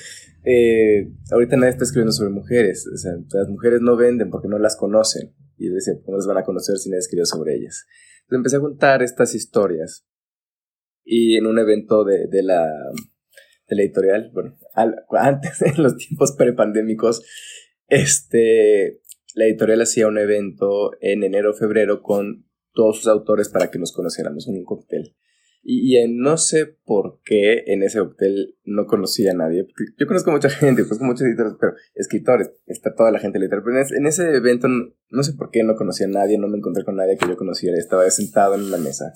eh, 0.45 1.11
ahorita 1.31 1.57
nadie 1.57 1.73
está 1.73 1.83
escribiendo 1.83 2.11
sobre 2.11 2.31
mujeres. 2.31 2.87
O 2.91 2.97
sea, 2.97 3.11
las 3.33 3.49
mujeres 3.49 3.81
no 3.81 3.95
venden 3.95 4.31
porque 4.31 4.47
no 4.47 4.57
las 4.57 4.75
conocen 4.75 5.35
y 5.57 5.69
decía, 5.69 5.93
¿cómo 6.03 6.17
las 6.17 6.27
van 6.27 6.37
a 6.37 6.43
conocer 6.43 6.77
si 6.77 6.89
nadie 6.89 6.99
escribió 6.99 7.25
sobre 7.25 7.55
ellas? 7.55 7.85
Empecé 8.29 8.57
a 8.57 8.61
contar 8.61 9.03
estas 9.03 9.35
historias 9.35 10.05
y 11.03 11.37
en 11.37 11.45
un 11.45 11.59
evento 11.59 12.03
de, 12.03 12.27
de 12.27 12.43
la, 12.43 12.67
editorial, 13.67 14.31
bueno, 14.33 14.57
antes, 15.11 15.61
en 15.61 15.81
los 15.81 15.97
tiempos 15.97 16.33
prepandémicos, 16.37 17.23
este, 17.87 19.01
la 19.33 19.45
editorial 19.45 19.81
hacía 19.81 20.07
un 20.07 20.17
evento 20.17 20.91
en 21.01 21.23
enero 21.23 21.53
febrero 21.53 22.01
con 22.01 22.47
todos 22.73 22.97
sus 22.97 23.07
autores 23.07 23.49
para 23.49 23.71
que 23.71 23.79
nos 23.79 23.91
conociéramos 23.91 24.47
en 24.47 24.55
un 24.55 24.65
cóctel. 24.65 25.15
Y, 25.67 25.97
no 26.07 26.37
sé 26.37 26.77
por 26.85 27.21
qué 27.25 27.63
en 27.65 27.81
ese 27.81 27.99
hotel 27.99 28.55
no 28.65 28.85
conocía 28.85 29.31
a 29.31 29.35
nadie. 29.35 29.67
Yo 29.97 30.05
conozco 30.05 30.29
mucha 30.29 30.47
gente, 30.47 30.83
conozco 30.83 31.05
muchos 31.05 31.23
editores, 31.23 31.53
pero 31.59 31.73
escritores, 31.95 32.51
está 32.67 32.93
toda 32.93 33.11
la 33.11 33.17
gente 33.17 33.39
literal. 33.39 33.63
Pero 33.65 33.79
en 33.79 34.05
ese 34.05 34.35
evento 34.35 34.67
no, 34.67 35.23
sé 35.23 35.33
por 35.33 35.49
qué 35.49 35.63
no 35.63 35.75
conocía 35.75 36.05
a 36.05 36.09
nadie, 36.09 36.37
no 36.37 36.47
me 36.47 36.59
encontré 36.59 36.83
con 36.85 36.95
nadie 36.95 37.17
que 37.17 37.27
yo 37.27 37.35
conociera. 37.35 37.77
Estaba 37.77 38.07
sentado 38.11 38.53
en 38.53 38.61
una 38.61 38.77
mesa. 38.77 39.11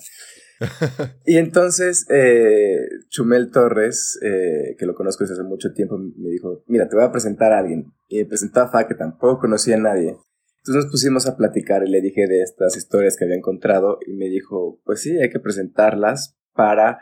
y 1.24 1.36
entonces 1.36 2.04
eh, 2.10 2.80
Chumel 3.10 3.52
Torres, 3.52 4.18
eh, 4.20 4.74
que 4.76 4.86
lo 4.86 4.94
conozco 4.96 5.22
desde 5.22 5.34
hace 5.34 5.44
mucho 5.44 5.72
tiempo, 5.72 5.98
me 5.98 6.30
dijo, 6.30 6.64
mira, 6.66 6.88
te 6.88 6.96
voy 6.96 7.04
a 7.04 7.12
presentar 7.12 7.52
a 7.52 7.60
alguien. 7.60 7.92
Y 8.08 8.18
me 8.18 8.24
presentó 8.24 8.60
a 8.60 8.72
Fa, 8.72 8.88
que 8.88 8.96
tampoco 8.96 9.42
conocía 9.42 9.76
a 9.76 9.80
nadie. 9.80 10.16
Entonces 10.62 10.84
nos 10.84 10.90
pusimos 10.90 11.28
a 11.28 11.36
platicar 11.36 11.86
y 11.86 11.90
le 11.90 12.00
dije 12.00 12.26
de 12.26 12.42
estas 12.42 12.76
historias 12.76 13.16
que 13.16 13.24
había 13.24 13.36
encontrado 13.36 13.98
y 14.04 14.14
me 14.14 14.28
dijo, 14.28 14.80
pues 14.84 15.00
sí, 15.00 15.16
hay 15.16 15.30
que 15.30 15.38
presentarlas 15.38 16.39
para, 16.60 17.00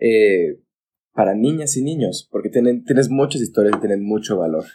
eh, 0.00 0.60
para 1.12 1.34
niñas 1.34 1.76
y 1.76 1.82
niños, 1.82 2.28
porque 2.30 2.48
tienen, 2.48 2.84
tienes 2.84 3.10
muchas 3.10 3.42
historias 3.42 3.74
y 3.76 3.80
tienen 3.80 4.04
mucho 4.04 4.38
valor. 4.38 4.66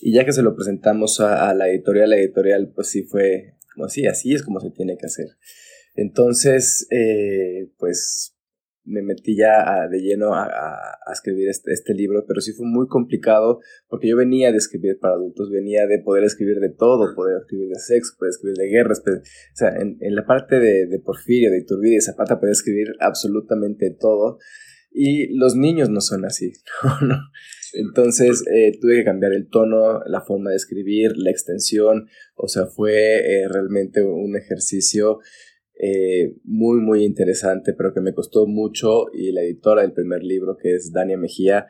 Y 0.00 0.12
ya 0.14 0.24
que 0.24 0.32
se 0.32 0.42
lo 0.42 0.56
presentamos 0.56 1.20
a, 1.20 1.54
la 1.54 1.68
editorial, 1.68 2.10
la 2.10 2.16
editorial 2.16 2.72
pues 2.74 2.88
sí 2.88 3.04
fue 3.04 3.54
como 3.72 3.86
así, 3.86 4.04
así 4.06 4.34
es 4.34 4.42
como 4.42 4.58
se 4.58 4.72
tiene 4.72 4.96
que 4.96 5.06
hacer. 5.06 5.26
Entonces, 5.94 6.88
eh, 6.90 7.70
pues 7.78 8.36
me 8.88 9.02
metí 9.02 9.36
ya 9.36 9.86
de 9.88 10.00
lleno 10.00 10.34
a, 10.34 10.48
escribir 11.12 11.48
este, 11.48 11.72
este, 11.72 11.94
libro, 11.94 12.24
pero 12.26 12.40
sí 12.40 12.52
fue 12.52 12.66
muy 12.66 12.86
complicado 12.86 13.60
porque 13.88 14.08
yo 14.08 14.16
venía 14.16 14.52
de 14.52 14.58
escribir 14.58 14.98
para 14.98 15.14
adultos, 15.14 15.50
venía 15.50 15.86
de 15.86 16.00
poder 16.00 16.24
escribir 16.24 16.58
de 16.60 16.70
todo, 16.70 17.14
poder 17.14 17.38
escribir 17.38 17.68
de 17.68 17.78
sexo, 17.78 18.14
poder 18.18 18.30
escribir 18.30 18.56
de 18.56 18.68
guerras, 18.68 19.02
o 19.06 19.56
sea, 19.56 19.74
en, 19.76 20.14
la 20.14 20.26
parte 20.26 20.58
de, 20.58 20.86
de, 20.86 20.98
Porfirio, 20.98 21.50
de 21.50 21.60
Iturbide 21.60 21.96
y 21.96 22.00
Zapata 22.00 22.38
poder 22.38 22.52
escribir 22.52 22.88
absolutamente 23.00 23.90
todo 23.98 24.38
y 24.90 25.36
los 25.36 25.54
niños 25.54 25.90
no 25.90 26.00
son 26.00 26.24
así, 26.24 26.52
Entonces 27.74 28.44
eh, 28.50 28.72
tuve 28.80 28.96
que 28.96 29.04
cambiar 29.04 29.32
el 29.32 29.48
tono, 29.48 30.00
la 30.06 30.22
forma 30.22 30.50
de 30.50 30.56
escribir, 30.56 31.12
la 31.16 31.30
extensión, 31.30 32.08
o 32.34 32.48
sea, 32.48 32.66
fue 32.66 33.18
eh, 33.18 33.48
realmente 33.48 34.02
un 34.02 34.36
ejercicio 34.36 35.18
eh, 35.80 36.34
muy, 36.42 36.80
muy 36.80 37.04
interesante, 37.04 37.72
pero 37.72 37.94
que 37.94 38.00
me 38.00 38.12
costó 38.12 38.46
mucho 38.46 39.06
y 39.12 39.30
la 39.30 39.42
editora 39.42 39.82
del 39.82 39.92
primer 39.92 40.24
libro, 40.24 40.56
que 40.56 40.74
es 40.74 40.92
Dania 40.92 41.16
Mejía, 41.16 41.66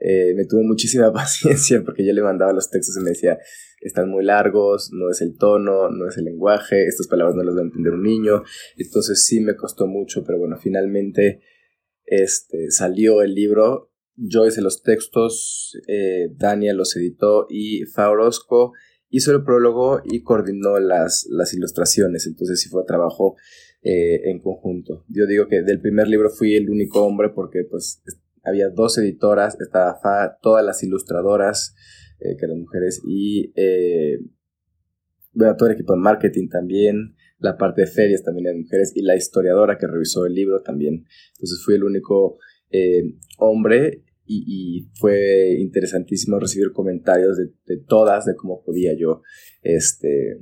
eh, 0.00 0.34
me 0.34 0.44
tuvo 0.46 0.62
muchísima 0.62 1.12
paciencia 1.14 1.82
porque 1.84 2.04
yo 2.04 2.12
le 2.12 2.22
mandaba 2.22 2.52
los 2.52 2.70
textos 2.70 2.96
y 2.96 3.04
me 3.04 3.10
decía, 3.10 3.38
están 3.80 4.08
muy 4.08 4.24
largos, 4.24 4.90
no 4.92 5.10
es 5.10 5.20
el 5.20 5.36
tono, 5.36 5.90
no 5.90 6.08
es 6.08 6.16
el 6.16 6.24
lenguaje, 6.24 6.86
estas 6.86 7.06
palabras 7.06 7.36
no 7.36 7.44
las 7.44 7.54
va 7.54 7.60
a 7.60 7.64
entender 7.64 7.92
un 7.92 8.02
niño, 8.02 8.42
entonces 8.76 9.24
sí 9.24 9.40
me 9.40 9.54
costó 9.54 9.86
mucho, 9.86 10.24
pero 10.24 10.38
bueno, 10.38 10.56
finalmente 10.60 11.40
este, 12.04 12.70
salió 12.70 13.22
el 13.22 13.34
libro, 13.34 13.92
yo 14.16 14.44
hice 14.44 14.60
los 14.60 14.82
textos, 14.82 15.78
eh, 15.86 16.28
Dania 16.36 16.74
los 16.74 16.96
editó 16.96 17.46
y 17.48 17.84
Faurosco 17.84 18.72
hizo 19.12 19.30
el 19.30 19.44
prólogo 19.44 20.00
y 20.04 20.22
coordinó 20.22 20.80
las, 20.80 21.26
las 21.30 21.52
ilustraciones, 21.52 22.26
entonces 22.26 22.60
sí 22.60 22.70
fue 22.70 22.82
trabajo 22.84 23.36
eh, 23.82 24.30
en 24.30 24.40
conjunto. 24.40 25.04
Yo 25.08 25.26
digo 25.26 25.48
que 25.48 25.62
del 25.62 25.80
primer 25.80 26.08
libro 26.08 26.30
fui 26.30 26.56
el 26.56 26.70
único 26.70 27.04
hombre 27.04 27.28
porque 27.28 27.64
pues 27.70 28.02
había 28.42 28.70
dos 28.70 28.96
editoras, 28.96 29.60
estaba 29.60 30.00
Fa, 30.00 30.38
todas 30.40 30.64
las 30.64 30.82
ilustradoras, 30.82 31.74
eh, 32.20 32.36
que 32.38 32.46
eran 32.46 32.60
mujeres, 32.60 33.02
y 33.06 33.52
eh, 33.54 34.18
bueno, 35.32 35.56
todo 35.56 35.68
el 35.68 35.74
equipo 35.74 35.92
de 35.92 36.00
marketing 36.00 36.48
también, 36.48 37.14
la 37.38 37.58
parte 37.58 37.82
de 37.82 37.88
ferias 37.88 38.22
también 38.22 38.46
eran 38.46 38.62
mujeres, 38.62 38.92
y 38.94 39.02
la 39.02 39.14
historiadora 39.14 39.76
que 39.76 39.86
revisó 39.86 40.24
el 40.24 40.32
libro 40.32 40.62
también. 40.62 41.04
Entonces 41.34 41.60
fui 41.62 41.74
el 41.74 41.84
único 41.84 42.38
hombre 43.36 44.02
y, 44.26 44.88
fue 44.94 45.56
interesantísimo 45.58 46.38
recibir 46.38 46.72
comentarios 46.72 47.36
de, 47.36 47.76
todas, 47.86 48.24
de 48.24 48.34
cómo 48.36 48.62
podía 48.64 48.92
yo, 48.98 49.22
este, 49.62 50.38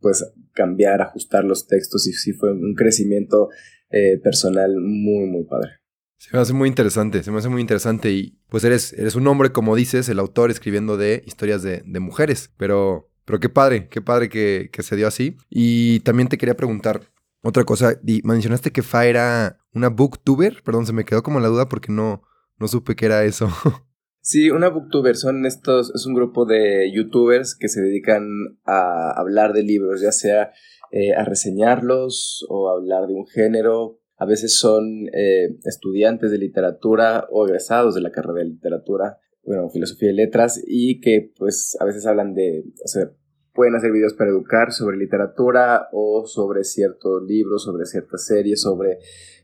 pues, 0.00 0.24
cambiar, 0.52 1.02
ajustar 1.02 1.44
los 1.44 1.66
textos 1.66 2.06
y 2.06 2.12
sí 2.12 2.32
fue 2.32 2.52
un 2.52 2.74
crecimiento 2.74 3.48
eh, 3.90 4.18
personal 4.22 4.74
muy, 4.80 5.26
muy 5.26 5.44
padre. 5.44 5.82
Se 6.16 6.36
me 6.36 6.40
hace 6.40 6.52
muy 6.52 6.68
interesante, 6.68 7.22
se 7.22 7.32
me 7.32 7.38
hace 7.38 7.48
muy 7.48 7.60
interesante 7.60 8.12
y 8.12 8.38
pues 8.48 8.62
eres, 8.62 8.92
eres 8.92 9.16
un 9.16 9.26
hombre, 9.26 9.50
como 9.50 9.74
dices, 9.74 10.08
el 10.08 10.20
autor 10.20 10.52
escribiendo 10.52 10.96
de 10.96 11.24
historias 11.26 11.64
de, 11.64 11.82
de 11.84 12.00
mujeres, 12.00 12.52
pero, 12.56 13.10
pero 13.24 13.40
qué 13.40 13.48
padre, 13.48 13.88
qué 13.88 14.00
padre 14.00 14.28
que, 14.28 14.70
que, 14.72 14.84
se 14.84 14.94
dio 14.94 15.08
así. 15.08 15.36
Y 15.50 15.98
también 16.00 16.28
te 16.28 16.38
quería 16.38 16.56
preguntar 16.56 17.10
otra 17.42 17.64
cosa, 17.64 18.00
mencionaste 18.22 18.70
que 18.70 18.82
Fa 18.82 19.04
era 19.04 19.58
una 19.74 19.88
booktuber, 19.88 20.62
perdón, 20.62 20.86
se 20.86 20.92
me 20.92 21.04
quedó 21.04 21.24
como 21.24 21.40
la 21.40 21.48
duda 21.48 21.68
porque 21.68 21.90
no, 21.90 22.22
no 22.62 22.68
supe 22.68 22.94
qué 22.94 23.06
era 23.06 23.24
eso. 23.24 23.48
Sí, 24.24 24.50
una 24.50 24.68
booktuber 24.68 25.16
son 25.16 25.46
estos, 25.46 25.92
es 25.96 26.06
un 26.06 26.14
grupo 26.14 26.44
de 26.44 26.92
youtubers 26.94 27.56
que 27.56 27.66
se 27.66 27.80
dedican 27.80 28.24
a 28.64 29.10
hablar 29.18 29.52
de 29.52 29.64
libros, 29.64 30.00
ya 30.00 30.12
sea 30.12 30.52
eh, 30.92 31.12
a 31.12 31.24
reseñarlos 31.24 32.46
o 32.48 32.70
a 32.70 32.74
hablar 32.74 33.08
de 33.08 33.14
un 33.14 33.26
género. 33.26 33.98
A 34.16 34.24
veces 34.24 34.60
son 34.60 35.08
eh, 35.12 35.58
estudiantes 35.64 36.30
de 36.30 36.38
literatura 36.38 37.26
o 37.32 37.48
egresados 37.48 37.96
de 37.96 38.00
la 38.00 38.12
carrera 38.12 38.44
de 38.44 38.50
literatura, 38.50 39.18
bueno, 39.42 39.68
filosofía 39.70 40.12
y 40.12 40.14
letras, 40.14 40.62
y 40.68 41.00
que 41.00 41.32
pues 41.36 41.76
a 41.80 41.84
veces 41.84 42.06
hablan 42.06 42.32
de, 42.32 42.62
o 42.84 42.86
sea, 42.86 43.10
pueden 43.54 43.74
hacer 43.74 43.92
videos 43.92 44.14
para 44.14 44.30
educar 44.30 44.72
sobre 44.72 44.96
literatura 44.96 45.88
o 45.92 46.26
sobre 46.26 46.64
ciertos 46.64 47.22
libros, 47.24 47.64
sobre 47.64 47.86
ciertas 47.86 48.26
series, 48.26 48.60
sobre 48.60 48.98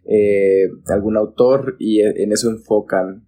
eh, 0.05 0.69
algún 0.87 1.17
autor 1.17 1.77
y 1.79 2.01
en 2.01 2.33
eso 2.33 2.49
enfocan 2.51 3.25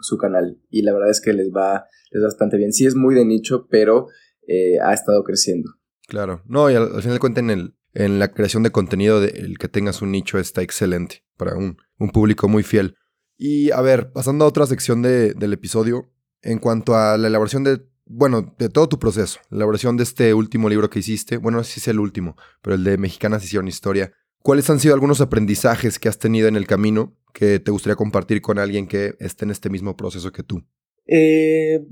su 0.00 0.16
canal 0.16 0.58
y 0.70 0.82
la 0.82 0.92
verdad 0.92 1.10
es 1.10 1.20
que 1.20 1.32
les 1.32 1.50
va, 1.50 1.86
les 2.10 2.22
bastante 2.22 2.56
bien. 2.56 2.72
Sí 2.72 2.86
es 2.86 2.94
muy 2.94 3.14
de 3.14 3.24
nicho, 3.24 3.66
pero 3.70 4.08
eh, 4.46 4.78
ha 4.82 4.92
estado 4.92 5.22
creciendo. 5.22 5.70
Claro, 6.08 6.42
no, 6.46 6.70
y 6.70 6.74
al, 6.74 6.88
final 7.00 7.14
de 7.14 7.20
cuentas 7.20 7.44
en, 7.44 7.50
el, 7.50 7.74
en 7.94 8.18
la 8.18 8.32
creación 8.32 8.62
de 8.62 8.72
contenido, 8.72 9.22
el 9.22 9.58
que 9.58 9.68
tengas 9.68 10.02
un 10.02 10.10
nicho 10.10 10.38
está 10.38 10.62
excelente 10.62 11.24
para 11.36 11.56
un, 11.56 11.76
un 11.98 12.10
público 12.10 12.48
muy 12.48 12.62
fiel. 12.62 12.96
Y 13.36 13.70
a 13.70 13.80
ver, 13.80 14.12
pasando 14.12 14.44
a 14.44 14.48
otra 14.48 14.66
sección 14.66 15.02
de, 15.02 15.34
del 15.34 15.52
episodio, 15.52 16.10
en 16.42 16.58
cuanto 16.58 16.94
a 16.96 17.16
la 17.16 17.28
elaboración 17.28 17.64
de, 17.64 17.80
bueno, 18.12 18.54
de 18.58 18.68
todo 18.68 18.88
tu 18.88 18.98
proceso, 18.98 19.38
la 19.50 19.58
elaboración 19.58 19.96
de 19.96 20.02
este 20.02 20.34
último 20.34 20.68
libro 20.68 20.90
que 20.90 20.98
hiciste, 20.98 21.36
bueno, 21.36 21.58
no 21.58 21.64
sé 21.64 21.74
si 21.74 21.80
es 21.80 21.88
el 21.88 22.00
último, 22.00 22.36
pero 22.60 22.74
el 22.74 22.82
de 22.82 22.98
Mexicanas 22.98 23.44
hicieron 23.44 23.68
historia, 23.68 24.12
¿cuáles 24.42 24.68
han 24.68 24.80
sido 24.80 24.94
algunos 24.94 25.20
aprendizajes 25.20 26.00
que 26.00 26.08
has 26.08 26.18
tenido 26.18 26.48
en 26.48 26.56
el 26.56 26.66
camino 26.66 27.16
que 27.32 27.60
te 27.60 27.70
gustaría 27.70 27.94
compartir 27.94 28.40
con 28.42 28.58
alguien 28.58 28.88
que 28.88 29.14
esté 29.20 29.44
en 29.44 29.52
este 29.52 29.70
mismo 29.70 29.96
proceso 29.96 30.32
que 30.32 30.42
tú? 30.42 30.64
Eh, 31.06 31.86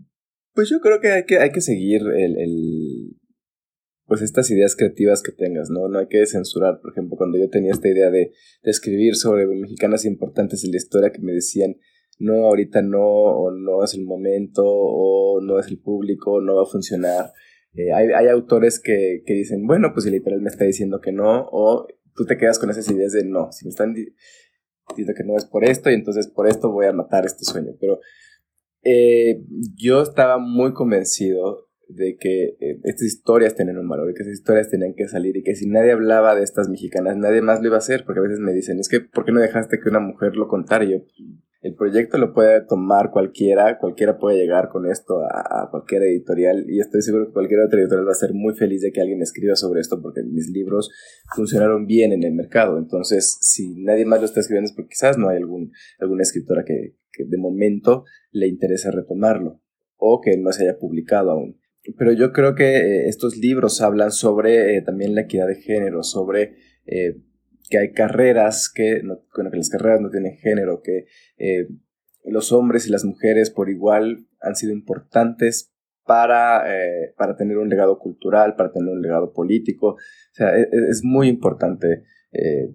pues 0.55 0.69
yo 0.69 0.81
creo 0.81 1.01
que 1.01 1.37
hay 1.39 1.51
que, 1.53 1.61
seguir 1.61 2.03
el, 2.03 3.17
pues 4.07 4.21
estas 4.23 4.51
ideas 4.51 4.75
creativas 4.75 5.23
que 5.23 5.31
tengas, 5.31 5.71
¿no? 5.71 5.87
No 5.89 6.01
hay 6.01 6.09
que 6.09 6.27
censurar. 6.27 6.81
Por 6.81 6.91
ejemplo, 6.91 7.17
cuando 7.17 7.39
yo 7.39 7.49
tenía 7.49 7.71
esta 7.71 7.89
idea 7.89 8.11
de, 8.11 8.33
escribir 8.65 9.15
sobre 9.15 9.47
mexicanas 9.47 10.05
importantes 10.05 10.65
en 10.65 10.73
la 10.73 10.79
historia 10.79 11.13
que 11.13 11.23
me 11.23 11.33
decían, 11.33 11.77
no, 12.19 12.47
ahorita 12.47 12.83
no, 12.83 13.03
o 13.03 13.51
no 13.51 13.85
es 13.85 13.95
el 13.95 14.05
momento, 14.05 14.63
o 14.65 15.41
no 15.41 15.59
es 15.59 15.69
el 15.69 15.79
público, 15.79 16.41
no 16.41 16.57
va 16.57 16.63
a 16.63 16.67
funcionar. 16.67 17.33
Eh, 17.75 17.93
hay, 17.93 18.09
hay, 18.09 18.27
autores 18.29 18.81
que, 18.81 19.23
que, 19.25 19.35
dicen, 19.35 19.67
bueno, 19.67 19.93
pues 19.93 20.07
literal 20.07 20.41
me 20.41 20.49
está 20.49 20.65
diciendo 20.65 21.01
que 21.01 21.13
no, 21.13 21.49
o 21.53 21.87
tú 22.15 22.25
te 22.25 22.37
quedas 22.37 22.59
con 22.59 22.71
esas 22.71 22.91
ideas 22.91 23.13
de 23.13 23.25
no, 23.25 23.53
si 23.53 23.67
me 23.67 23.71
están 23.71 23.95
diciendo 23.95 25.13
que 25.17 25.25
no 25.25 25.37
es 25.37 25.45
por 25.45 25.65
esto 25.65 25.91
y 25.91 25.95
entonces 25.95 26.27
por 26.29 26.49
esto 26.49 26.73
voy 26.73 26.87
a 26.87 26.93
matar 26.93 27.25
este 27.25 27.45
sueño. 27.45 27.73
Pero 27.81 28.01
eh, 28.83 29.43
yo 29.77 30.03
estaba 30.03 30.39
muy 30.39 30.73
convencido 30.73 31.69
de 31.89 32.17
que 32.19 32.57
eh, 32.61 32.81
estas 32.85 33.07
historias 33.07 33.55
tenían 33.55 33.79
un 33.79 33.89
valor, 33.89 34.11
y 34.11 34.15
que 34.15 34.23
esas 34.23 34.35
historias 34.35 34.71
tenían 34.71 34.95
que 34.95 35.09
salir 35.09 35.37
y 35.37 35.43
que 35.43 35.55
si 35.55 35.67
nadie 35.69 35.93
hablaba 35.93 36.35
de 36.35 36.45
estas 36.45 36.69
mexicanas, 36.69 37.17
nadie 37.17 37.41
más 37.41 37.61
lo 37.61 37.69
iba 37.69 37.77
a 37.77 37.79
hacer, 37.79 38.05
porque 38.05 38.21
a 38.21 38.23
veces 38.23 38.41
me 38.41 38.53
dicen, 38.53 38.79
es 38.79 38.89
que, 38.89 39.01
¿por 39.01 39.25
qué 39.25 39.33
no 39.33 39.41
dejaste 39.41 39.81
que 39.81 39.89
una 39.89 40.01
mujer 40.01 40.37
lo 40.37 40.49
contara? 40.49 40.85
Y 40.85 40.93
yo, 40.93 40.99
el 41.61 41.75
proyecto 41.75 42.19
lo 42.19 42.33
puede 42.33 42.65
tomar 42.65 43.11
cualquiera, 43.11 43.79
cualquiera 43.79 44.19
puede 44.19 44.39
llegar 44.39 44.69
con 44.69 44.87
esto 44.87 45.23
a, 45.25 45.69
cualquier 45.71 46.03
editorial 46.05 46.65
y 46.69 46.79
estoy 46.79 47.03
seguro 47.03 47.27
que 47.27 47.33
cualquier 47.33 47.61
otra 47.61 47.81
editorial 47.81 48.07
va 48.07 48.13
a 48.13 48.15
ser 48.15 48.33
muy 48.33 48.55
feliz 48.55 48.83
de 48.83 48.93
que 48.93 49.01
alguien 49.01 49.23
escriba 49.23 49.57
sobre 49.57 49.81
esto 49.81 50.01
porque 50.01 50.23
mis 50.23 50.49
libros 50.51 50.91
funcionaron 51.35 51.87
bien 51.87 52.13
en 52.13 52.23
el 52.23 52.33
mercado. 52.33 52.79
Entonces, 52.79 53.39
si 53.41 53.75
nadie 53.83 54.05
más 54.05 54.21
lo 54.21 54.27
está 54.27 54.41
escribiendo 54.41 54.69
es 54.69 54.73
porque 54.73 54.91
quizás 54.91 55.19
no 55.19 55.29
hay 55.29 55.39
algún, 55.39 55.73
alguna 55.99 56.23
escritora 56.23 56.65
que, 56.65 56.97
de 57.19 57.39
momento 57.39 58.05
le 58.31 58.47
interese 58.47 58.93
retomarlo 58.93 59.61
o 59.97 60.21
que 60.21 60.37
no 60.37 60.53
se 60.53 60.63
haya 60.63 60.79
publicado 60.79 61.33
aún. 61.33 61.59
Pero 61.97 62.13
yo 62.13 62.33
creo 62.33 62.55
que 62.55 62.77
eh, 62.77 63.09
estos 63.09 63.37
libros 63.37 63.81
hablan 63.81 64.13
sobre 64.13 64.77
eh, 64.77 64.83
también 64.83 65.17
la 65.17 65.23
equidad 65.23 65.49
de 65.49 65.57
género, 65.57 66.05
sobre 66.05 66.55
eh, 66.87 67.17
que 67.69 67.79
hay 67.79 67.93
carreras 67.93 68.71
que, 68.73 69.03
no, 69.03 69.21
que 69.35 69.57
las 69.57 69.71
carreras 69.71 70.01
no 70.01 70.11
tienen 70.11 70.37
género, 70.37 70.81
que 70.83 71.07
eh, 71.39 71.69
los 72.25 72.53
hombres 72.53 72.87
y 72.87 72.91
las 72.91 73.05
mujeres 73.05 73.51
por 73.51 73.71
igual 73.71 74.27
han 74.41 74.57
sido 74.57 74.73
importantes 74.73 75.73
para, 76.05 76.75
eh, 76.75 77.15
para 77.17 77.37
tener 77.37 77.59
un 77.59 77.69
legado 77.69 77.99
cultural, 77.99 78.57
para 78.57 78.73
tener 78.73 78.89
un 78.89 79.03
legado 79.03 79.33
político. 79.33 79.89
O 79.89 79.97
sea, 80.33 80.57
es, 80.57 80.67
e, 80.67 80.91
es 80.91 81.01
muy 81.05 81.29
importante 81.29 82.05
eh, 82.33 82.75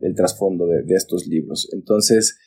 el 0.00 0.14
trasfondo 0.14 0.66
de, 0.66 0.82
de, 0.82 0.94
estos 0.94 1.26
libros. 1.26 1.68
Entonces, 1.72 2.38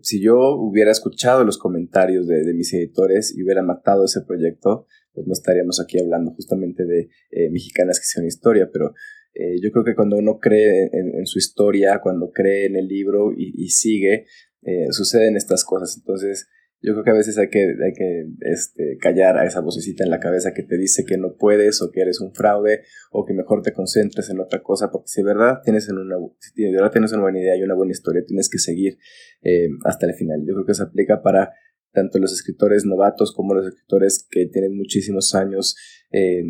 si 0.00 0.22
yo 0.22 0.54
hubiera 0.54 0.90
escuchado 0.90 1.44
los 1.44 1.58
comentarios 1.58 2.26
de, 2.26 2.42
de, 2.42 2.54
mis 2.54 2.72
editores 2.72 3.36
y 3.36 3.42
hubiera 3.42 3.62
matado 3.62 4.06
ese 4.06 4.22
proyecto, 4.22 4.86
pues 5.12 5.26
no 5.26 5.34
estaríamos 5.34 5.78
aquí 5.78 6.00
hablando 6.00 6.30
justamente 6.30 6.86
de 6.86 7.10
mexicanas 7.50 8.00
que 8.00 8.04
hicieron 8.04 8.26
historia, 8.26 8.70
pero 8.72 8.94
eh, 9.34 9.56
yo 9.62 9.70
creo 9.70 9.84
que 9.84 9.94
cuando 9.94 10.16
uno 10.16 10.38
cree 10.38 10.90
en, 10.92 11.26
su 11.26 11.38
historia, 11.38 12.00
cuando 12.02 12.30
cree 12.30 12.66
en 12.66 12.76
el 12.76 12.86
libro 12.86 13.32
y, 13.34 13.68
sigue, 13.70 14.26
eh, 14.62 14.86
suceden 14.90 15.36
estas 15.36 15.64
cosas. 15.64 15.96
Entonces, 15.96 16.48
yo 16.82 16.92
creo 16.92 17.04
que 17.04 17.10
a 17.10 17.14
veces 17.14 17.38
hay 17.38 17.48
que, 17.48 17.60
hay 17.60 17.92
que 17.94 18.26
este, 18.40 18.98
callar 19.00 19.38
a 19.38 19.46
esa 19.46 19.60
vocecita 19.60 20.04
en 20.04 20.10
la 20.10 20.18
cabeza 20.18 20.52
que 20.52 20.64
te 20.64 20.76
dice 20.76 21.04
que 21.06 21.16
no 21.16 21.36
puedes 21.36 21.80
o 21.80 21.90
que 21.92 22.00
eres 22.02 22.20
un 22.20 22.34
fraude 22.34 22.82
o 23.10 23.24
que 23.24 23.34
mejor 23.34 23.62
te 23.62 23.72
concentres 23.72 24.28
en 24.30 24.40
otra 24.40 24.62
cosa, 24.62 24.90
porque 24.90 25.06
si 25.08 25.22
de 25.22 25.26
verdad 25.28 25.60
tienes, 25.64 25.88
en 25.88 25.98
una, 25.98 26.16
si 26.40 26.62
de 26.62 26.72
verdad 26.72 26.90
tienes 26.90 27.12
una 27.12 27.22
buena 27.22 27.40
idea 27.40 27.56
y 27.56 27.62
una 27.62 27.74
buena 27.74 27.92
historia, 27.92 28.22
tienes 28.26 28.50
que 28.50 28.58
seguir 28.58 28.98
eh, 29.42 29.68
hasta 29.84 30.06
el 30.06 30.14
final. 30.14 30.40
Yo 30.46 30.54
creo 30.54 30.66
que 30.66 30.74
se 30.74 30.82
aplica 30.82 31.22
para 31.22 31.52
tanto 31.92 32.18
los 32.18 32.32
escritores 32.32 32.84
novatos 32.84 33.32
como 33.32 33.54
los 33.54 33.66
escritores 33.66 34.26
que 34.30 34.46
tienen 34.46 34.76
muchísimos 34.76 35.34
años 35.34 35.76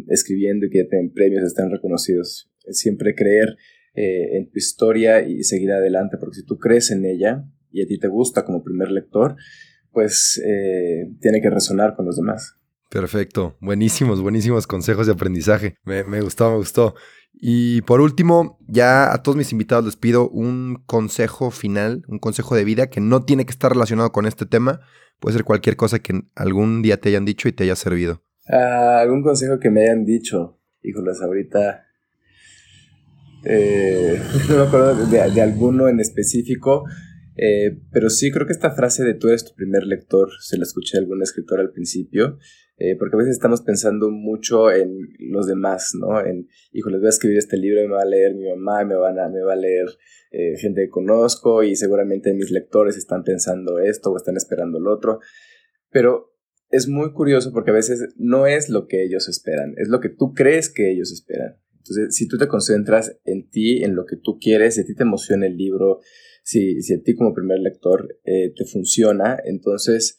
escribiendo 0.08 0.66
y 0.66 0.70
que 0.70 0.78
ya 0.78 0.88
tienen 0.88 1.12
premios, 1.12 1.44
están 1.44 1.70
reconocidos 1.70 2.51
siempre 2.70 3.14
creer 3.14 3.56
eh, 3.94 4.38
en 4.38 4.50
tu 4.50 4.58
historia 4.58 5.22
y 5.26 5.42
seguir 5.44 5.72
adelante, 5.72 6.16
porque 6.18 6.36
si 6.36 6.46
tú 6.46 6.58
crees 6.58 6.90
en 6.90 7.04
ella 7.04 7.44
y 7.70 7.82
a 7.82 7.86
ti 7.86 7.98
te 7.98 8.08
gusta 8.08 8.44
como 8.44 8.62
primer 8.62 8.90
lector, 8.90 9.36
pues 9.90 10.40
eh, 10.44 11.10
tiene 11.20 11.40
que 11.40 11.50
resonar 11.50 11.94
con 11.94 12.06
los 12.06 12.16
demás. 12.16 12.56
Perfecto, 12.90 13.56
buenísimos, 13.60 14.20
buenísimos 14.20 14.66
consejos 14.66 15.06
de 15.06 15.12
aprendizaje. 15.12 15.76
Me, 15.84 16.04
me, 16.04 16.20
gustó, 16.20 16.50
me 16.50 16.56
gustó. 16.56 16.94
Y 17.34 17.82
por 17.82 18.00
último, 18.00 18.58
ya 18.68 19.12
a 19.12 19.22
todos 19.22 19.36
mis 19.36 19.52
invitados 19.52 19.84
les 19.84 19.96
pido 19.96 20.28
un 20.28 20.82
consejo 20.86 21.50
final, 21.50 22.04
un 22.08 22.18
consejo 22.18 22.54
de 22.54 22.64
vida 22.64 22.88
que 22.88 23.00
no 23.00 23.24
tiene 23.24 23.44
que 23.44 23.50
estar 23.50 23.72
relacionado 23.72 24.12
con 24.12 24.26
este 24.26 24.46
tema. 24.46 24.80
Puede 25.20 25.34
ser 25.34 25.44
cualquier 25.44 25.76
cosa 25.76 25.98
que 25.98 26.22
algún 26.34 26.82
día 26.82 27.00
te 27.00 27.08
hayan 27.08 27.24
dicho 27.24 27.48
y 27.48 27.52
te 27.52 27.64
haya 27.64 27.76
servido. 27.76 28.22
Ah, 28.48 29.00
algún 29.00 29.22
consejo 29.22 29.58
que 29.58 29.70
me 29.70 29.82
hayan 29.82 30.04
dicho. 30.04 30.58
Híjoles, 30.82 31.20
ahorita 31.22 31.84
eh, 33.44 34.18
no 34.48 34.56
me 34.56 34.62
acuerdo 34.62 35.06
de, 35.06 35.40
alguno 35.40 35.88
en 35.88 36.00
específico, 36.00 36.84
eh, 37.36 37.78
pero 37.92 38.10
sí 38.10 38.30
creo 38.30 38.46
que 38.46 38.52
esta 38.52 38.72
frase 38.72 39.04
de 39.04 39.14
tú 39.14 39.28
eres 39.28 39.44
tu 39.44 39.54
primer 39.54 39.84
lector, 39.84 40.28
se 40.40 40.58
la 40.58 40.64
escuché 40.64 40.98
a 40.98 41.00
algún 41.00 41.22
escritor 41.22 41.60
al 41.60 41.72
principio, 41.72 42.38
eh, 42.76 42.96
porque 42.98 43.16
a 43.16 43.18
veces 43.18 43.34
estamos 43.34 43.62
pensando 43.62 44.10
mucho 44.10 44.70
en 44.70 44.96
los 45.18 45.46
demás, 45.46 45.92
¿no? 45.98 46.24
En, 46.24 46.48
hijo, 46.72 46.90
les 46.90 47.00
voy 47.00 47.06
a 47.06 47.10
escribir 47.10 47.38
este 47.38 47.56
libro, 47.56 47.82
me 47.82 47.94
va 47.94 48.02
a 48.02 48.06
leer 48.06 48.34
mi 48.34 48.48
mamá, 48.48 48.84
me, 48.84 48.96
van 48.96 49.18
a, 49.18 49.28
me 49.28 49.42
va 49.42 49.54
a 49.54 49.56
leer 49.56 49.86
gente 50.56 50.84
que 50.84 50.88
conozco 50.88 51.62
y 51.62 51.76
seguramente 51.76 52.32
mis 52.32 52.50
lectores 52.50 52.96
están 52.96 53.22
pensando 53.22 53.78
esto 53.78 54.10
o 54.10 54.16
están 54.16 54.38
esperando 54.38 54.80
lo 54.80 54.90
otro, 54.90 55.20
pero 55.90 56.32
es 56.70 56.88
muy 56.88 57.12
curioso 57.12 57.52
porque 57.52 57.70
a 57.70 57.74
veces 57.74 58.14
no 58.16 58.46
es 58.46 58.70
lo 58.70 58.86
que 58.86 59.04
ellos 59.04 59.28
esperan, 59.28 59.74
es 59.76 59.88
lo 59.88 60.00
que 60.00 60.08
tú 60.08 60.32
crees 60.32 60.72
que 60.72 60.90
ellos 60.90 61.12
esperan. 61.12 61.61
Entonces, 61.82 62.14
si 62.14 62.28
tú 62.28 62.38
te 62.38 62.46
concentras 62.46 63.18
en 63.24 63.48
ti, 63.50 63.82
en 63.82 63.96
lo 63.96 64.06
que 64.06 64.16
tú 64.16 64.38
quieres, 64.40 64.76
si 64.76 64.82
a 64.82 64.84
ti 64.84 64.94
te 64.94 65.02
emociona 65.02 65.46
el 65.46 65.56
libro, 65.56 65.98
si, 66.44 66.80
si 66.80 66.94
a 66.94 67.02
ti 67.02 67.14
como 67.16 67.34
primer 67.34 67.58
lector 67.58 68.20
eh, 68.24 68.52
te 68.54 68.64
funciona, 68.64 69.36
entonces 69.44 70.18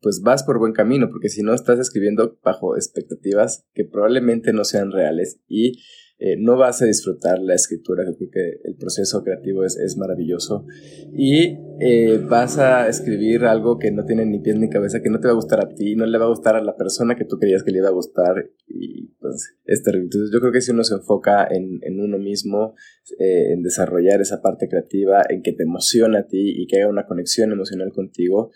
pues 0.00 0.20
vas 0.20 0.42
por 0.42 0.58
buen 0.58 0.72
camino, 0.72 1.08
porque 1.08 1.28
si 1.28 1.42
no 1.42 1.54
estás 1.54 1.78
escribiendo 1.78 2.38
bajo 2.42 2.76
expectativas 2.76 3.64
que 3.72 3.84
probablemente 3.84 4.52
no 4.52 4.64
sean 4.64 4.90
reales 4.90 5.40
y 5.48 5.80
eh, 6.24 6.36
no 6.38 6.56
vas 6.56 6.80
a 6.80 6.86
disfrutar 6.86 7.40
la 7.40 7.54
escritura, 7.54 8.04
yo 8.06 8.16
creo 8.16 8.30
que 8.30 8.60
el 8.62 8.76
proceso 8.76 9.24
creativo 9.24 9.64
es, 9.64 9.76
es 9.76 9.96
maravilloso 9.96 10.64
y 11.12 11.58
eh, 11.80 12.24
vas 12.28 12.58
a 12.58 12.86
escribir 12.88 13.44
algo 13.44 13.76
que 13.76 13.90
no 13.90 14.04
tiene 14.04 14.24
ni 14.24 14.38
pies 14.38 14.56
ni 14.56 14.68
cabeza, 14.68 15.02
que 15.02 15.10
no 15.10 15.18
te 15.18 15.26
va 15.26 15.32
a 15.32 15.34
gustar 15.34 15.58
a 15.58 15.68
ti, 15.74 15.96
no 15.96 16.06
le 16.06 16.18
va 16.18 16.26
a 16.26 16.28
gustar 16.28 16.54
a 16.54 16.62
la 16.62 16.76
persona 16.76 17.16
que 17.16 17.24
tú 17.24 17.40
querías 17.40 17.64
que 17.64 17.72
le 17.72 17.78
iba 17.78 17.88
a 17.88 17.92
gustar 17.92 18.52
y 18.68 19.08
pues 19.18 19.56
es 19.64 19.82
terrible. 19.82 20.04
Entonces 20.04 20.30
yo 20.32 20.38
creo 20.38 20.52
que 20.52 20.60
si 20.60 20.70
uno 20.70 20.84
se 20.84 20.94
enfoca 20.94 21.44
en, 21.50 21.80
en 21.82 22.00
uno 22.00 22.18
mismo, 22.18 22.76
eh, 23.18 23.52
en 23.54 23.64
desarrollar 23.64 24.20
esa 24.20 24.40
parte 24.40 24.68
creativa, 24.68 25.22
en 25.28 25.42
que 25.42 25.52
te 25.52 25.64
emociona 25.64 26.20
a 26.20 26.26
ti 26.28 26.54
y 26.56 26.68
que 26.68 26.76
haya 26.76 26.88
una 26.88 27.04
conexión 27.06 27.50
emocional 27.50 27.90
contigo, 27.92 28.52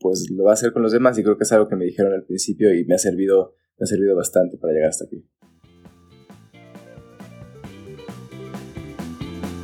pues 0.00 0.28
lo 0.30 0.44
va 0.44 0.50
a 0.50 0.54
hacer 0.54 0.72
con 0.72 0.82
los 0.82 0.90
demás 0.92 1.16
y 1.18 1.22
creo 1.22 1.38
que 1.38 1.44
es 1.44 1.52
algo 1.52 1.68
que 1.68 1.76
me 1.76 1.84
dijeron 1.84 2.12
al 2.12 2.24
principio 2.24 2.74
y 2.74 2.84
me 2.84 2.96
ha 2.96 2.98
servido, 2.98 3.54
me 3.78 3.84
ha 3.84 3.86
servido 3.86 4.16
bastante 4.16 4.58
para 4.58 4.74
llegar 4.74 4.90
hasta 4.90 5.04
aquí. 5.04 5.24